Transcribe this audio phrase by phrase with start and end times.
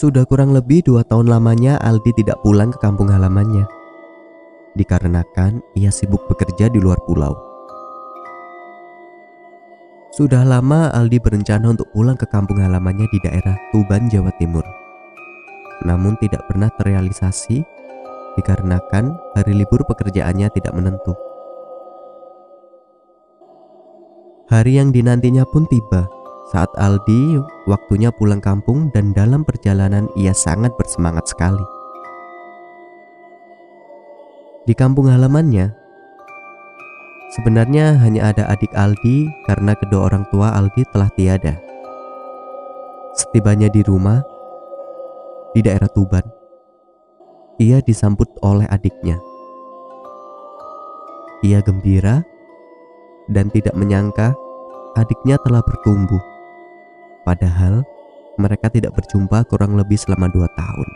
[0.00, 3.68] Sudah kurang lebih dua tahun lamanya Aldi tidak pulang ke kampung halamannya.
[4.72, 7.36] Dikarenakan ia sibuk bekerja di luar pulau.
[10.16, 14.64] Sudah lama Aldi berencana untuk pulang ke kampung halamannya di daerah Tuban, Jawa Timur.
[15.84, 17.60] Namun tidak pernah terrealisasi
[18.40, 21.12] dikarenakan hari libur pekerjaannya tidak menentu.
[24.48, 26.08] Hari yang dinantinya pun tiba
[26.50, 27.38] saat Aldi
[27.70, 31.62] waktunya pulang kampung dan dalam perjalanan ia sangat bersemangat sekali.
[34.66, 35.70] Di kampung halamannya,
[37.38, 41.54] sebenarnya hanya ada adik Aldi karena kedua orang tua Aldi telah tiada.
[43.14, 44.18] Setibanya di rumah,
[45.54, 46.26] di daerah Tuban,
[47.62, 49.22] ia disambut oleh adiknya.
[51.46, 52.26] Ia gembira
[53.30, 54.34] dan tidak menyangka
[54.98, 56.29] adiknya telah bertumbuh
[57.24, 57.84] Padahal
[58.40, 60.88] mereka tidak berjumpa kurang lebih selama dua tahun.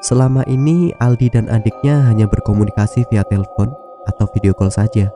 [0.00, 3.68] Selama ini Aldi dan adiknya hanya berkomunikasi via telepon
[4.08, 5.10] atau video call saja.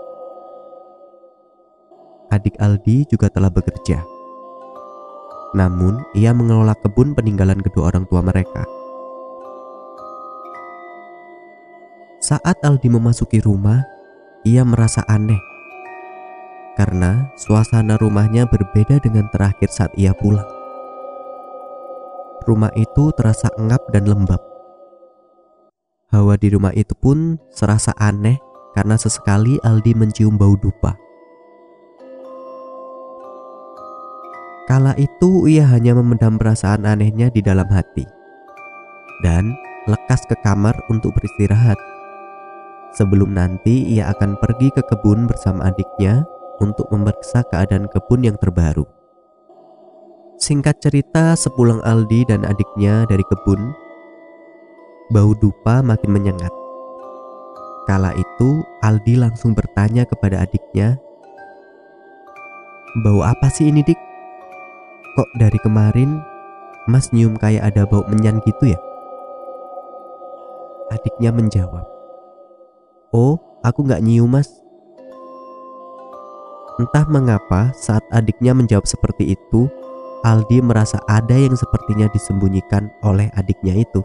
[2.29, 4.03] Adik Aldi juga telah bekerja.
[5.53, 8.65] Namun, ia mengelola kebun peninggalan kedua orang tua mereka.
[12.25, 13.85] Saat Aldi memasuki rumah,
[14.49, 15.52] ia merasa aneh
[16.77, 20.49] karena suasana rumahnya berbeda dengan terakhir saat ia pulang.
[22.43, 24.41] Rumah itu terasa engap dan lembab.
[26.11, 28.37] Hawa di rumah itu pun serasa aneh
[28.75, 30.99] karena sesekali Aldi mencium bau dupa.
[34.67, 38.07] Kala itu ia hanya memendam perasaan anehnya di dalam hati
[39.23, 39.55] dan
[39.87, 41.79] lekas ke kamar untuk beristirahat.
[42.93, 46.29] Sebelum nanti ia akan pergi ke kebun bersama adiknya
[46.63, 48.87] untuk memeriksa keadaan kebun yang terbaru.
[50.39, 53.75] Singkat cerita, sepulang Aldi dan adiknya dari kebun,
[55.11, 56.51] bau dupa makin menyengat.
[57.87, 61.03] Kala itu, Aldi langsung bertanya kepada adiknya,
[63.03, 63.99] "Bau apa sih ini, Dik?
[65.19, 66.23] Kok dari kemarin
[66.87, 68.79] Mas nyium kayak ada bau menyan gitu ya?"
[70.95, 71.87] Adiknya menjawab,
[73.11, 74.62] "Oh, aku nggak nyium, Mas.
[76.81, 79.69] Entah mengapa saat adiknya menjawab seperti itu,
[80.23, 84.01] Aldi merasa ada yang sepertinya disembunyikan oleh adiknya itu.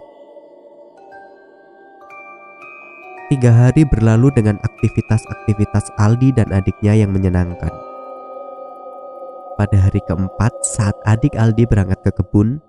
[3.28, 7.72] Tiga hari berlalu dengan aktivitas-aktivitas Aldi dan adiknya yang menyenangkan.
[9.58, 12.62] Pada hari keempat, saat adik Aldi berangkat ke kebun,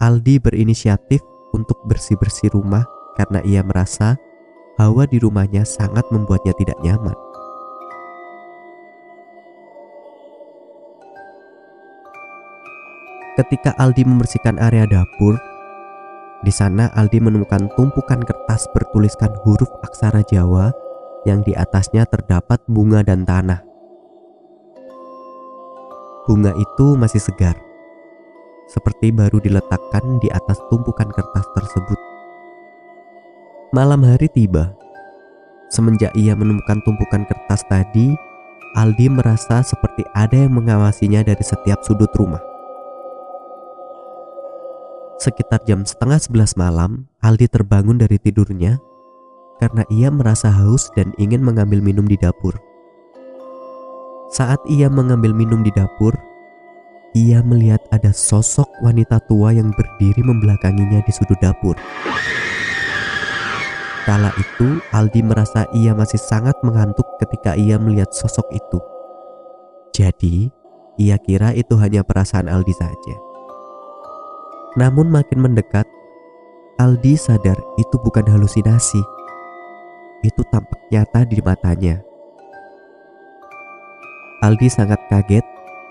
[0.00, 1.20] Aldi berinisiatif
[1.52, 4.16] untuk bersih-bersih rumah karena ia merasa
[4.80, 7.31] hawa di rumahnya sangat membuatnya tidak nyaman.
[13.32, 15.40] Ketika Aldi membersihkan area dapur,
[16.44, 20.68] di sana Aldi menemukan tumpukan kertas bertuliskan huruf aksara Jawa
[21.24, 23.64] yang di atasnya terdapat bunga dan tanah.
[26.28, 27.56] Bunga itu masih segar,
[28.68, 31.96] seperti baru diletakkan di atas tumpukan kertas tersebut.
[33.72, 34.76] Malam hari tiba.
[35.72, 38.12] Semenjak ia menemukan tumpukan kertas tadi,
[38.76, 42.51] Aldi merasa seperti ada yang mengawasinya dari setiap sudut rumah.
[45.22, 48.82] Sekitar jam setengah sebelas malam, Aldi terbangun dari tidurnya
[49.62, 52.58] karena ia merasa haus dan ingin mengambil minum di dapur.
[54.34, 56.10] Saat ia mengambil minum di dapur,
[57.14, 61.78] ia melihat ada sosok wanita tua yang berdiri membelakanginya di sudut dapur.
[64.02, 68.82] Kala itu, Aldi merasa ia masih sangat mengantuk ketika ia melihat sosok itu.
[69.94, 70.50] Jadi,
[70.98, 73.31] ia kira itu hanya perasaan Aldi saja.
[74.72, 75.84] Namun makin mendekat,
[76.80, 79.04] Aldi sadar itu bukan halusinasi.
[80.24, 82.00] Itu tampak nyata di matanya.
[84.40, 85.44] Aldi sangat kaget,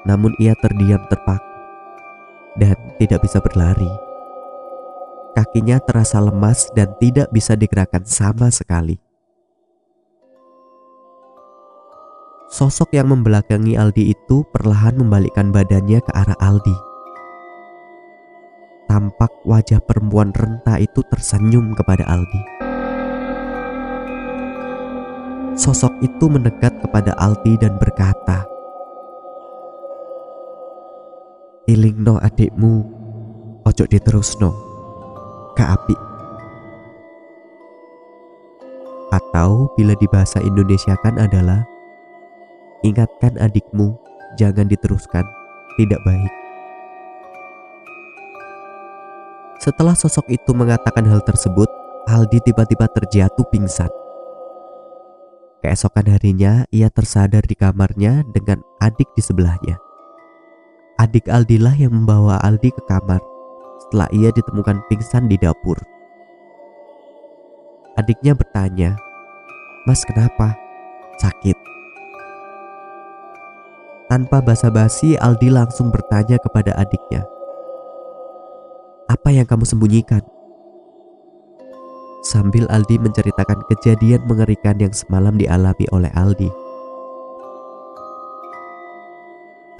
[0.10, 1.46] namun ia terdiam terpaku
[2.58, 3.88] dan tidak bisa berlari.
[5.38, 8.98] Kakinya terasa lemas dan tidak bisa digerakkan sama sekali.
[12.50, 16.91] Sosok yang membelakangi Aldi itu perlahan membalikkan badannya ke arah Aldi
[18.92, 22.44] tampak wajah perempuan renta itu tersenyum kepada Aldi.
[25.56, 28.44] Sosok itu mendekat kepada Aldi dan berkata,
[31.72, 32.84] Ilingno adikmu,
[33.64, 34.52] ojo diterusno,
[35.56, 35.96] ka api.
[39.16, 41.64] Atau bila di bahasa Indonesia kan adalah,
[42.84, 43.96] ingatkan adikmu,
[44.36, 45.24] jangan diteruskan,
[45.80, 46.41] tidak baik.
[49.62, 51.70] Setelah sosok itu mengatakan hal tersebut,
[52.10, 53.94] Aldi tiba-tiba terjatuh pingsan.
[55.62, 59.78] Keesokan harinya, ia tersadar di kamarnya dengan adik di sebelahnya.
[60.98, 63.22] Adik Aldi lah yang membawa Aldi ke kamar
[63.86, 65.78] setelah ia ditemukan pingsan di dapur.
[68.02, 68.98] Adiknya bertanya,
[69.86, 70.58] "Mas, kenapa?
[71.22, 71.58] Sakit?"
[74.10, 77.22] Tanpa basa-basi, Aldi langsung bertanya kepada adiknya,
[79.32, 80.20] "Apa yang kamu sembunyikan?"
[82.20, 86.52] sambil Aldi menceritakan kejadian mengerikan yang semalam dialami oleh Aldi.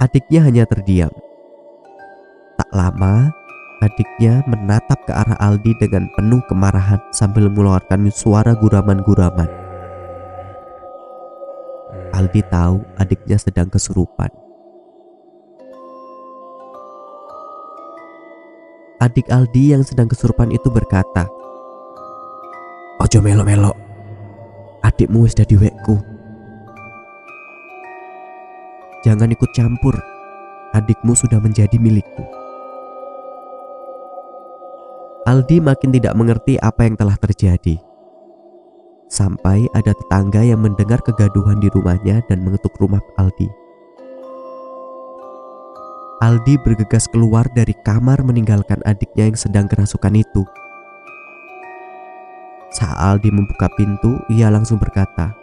[0.00, 1.12] Adiknya hanya terdiam.
[2.56, 3.28] Tak lama,
[3.84, 9.52] adiknya menatap ke arah Aldi dengan penuh kemarahan sambil mengeluarkan suara guraman-guraman.
[12.16, 14.41] Aldi tahu adiknya sedang kesurupan.
[19.02, 21.26] Adik Aldi yang sedang kesurupan itu berkata,
[23.02, 23.74] Ojo melo-melo.
[24.78, 25.98] Adikmu wis dadi wekku.
[29.02, 29.98] Jangan ikut campur.
[30.70, 32.22] Adikmu sudah menjadi milikku.
[35.26, 37.82] Aldi makin tidak mengerti apa yang telah terjadi.
[39.10, 43.61] Sampai ada tetangga yang mendengar kegaduhan di rumahnya dan mengetuk rumah Aldi.
[46.22, 50.46] Aldi bergegas keluar dari kamar meninggalkan adiknya yang sedang kerasukan itu.
[52.70, 55.34] Saat Aldi membuka pintu, ia langsung berkata,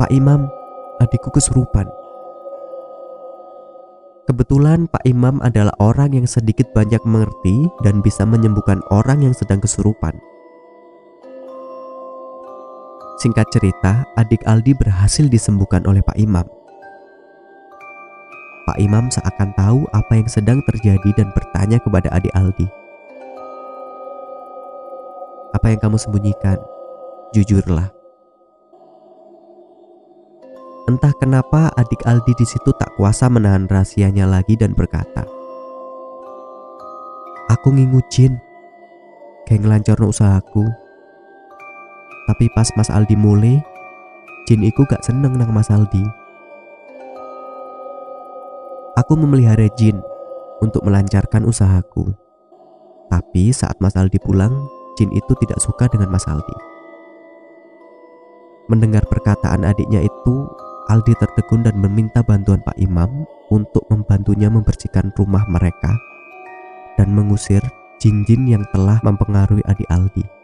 [0.00, 0.48] Pak Imam,
[1.04, 1.84] adikku kesurupan.
[4.24, 9.60] Kebetulan Pak Imam adalah orang yang sedikit banyak mengerti dan bisa menyembuhkan orang yang sedang
[9.60, 10.16] kesurupan.
[13.20, 16.57] Singkat cerita, adik Aldi berhasil disembuhkan oleh Pak Imam.
[18.68, 22.68] Pak Imam seakan tahu apa yang sedang terjadi dan bertanya kepada adik Aldi.
[25.56, 26.60] Apa yang kamu sembunyikan?
[27.32, 27.88] Jujurlah.
[30.84, 35.24] Entah kenapa adik Aldi di situ tak kuasa menahan rahasianya lagi dan berkata,
[37.48, 38.36] Aku ngingucin,
[39.48, 40.68] kayak ngelancorno usahaku.
[42.28, 43.64] Tapi pas Mas Aldi mulai,
[44.44, 46.27] Jin iku gak seneng nang Mas Aldi.
[48.98, 50.02] Aku memelihara Jin
[50.58, 52.10] untuk melancarkan usahaku.
[53.06, 54.50] Tapi saat Mas Aldi pulang,
[54.98, 56.56] Jin itu tidak suka dengan Mas Aldi.
[58.66, 60.36] Mendengar perkataan adiknya itu,
[60.90, 63.22] Aldi tertegun dan meminta bantuan Pak Imam
[63.54, 65.94] untuk membantunya membersihkan rumah mereka
[66.98, 67.62] dan mengusir
[68.02, 70.37] jin-jin yang telah mempengaruhi adik Aldi.